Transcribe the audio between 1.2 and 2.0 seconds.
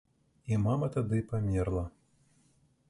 памерла.